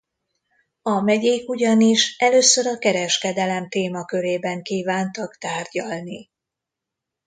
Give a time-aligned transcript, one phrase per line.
[0.81, 6.29] A megyék ugyanis először a kereskedelem témakörében kívántak tárgyalni.